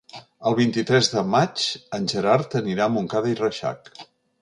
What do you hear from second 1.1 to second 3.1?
de maig en Gerard anirà a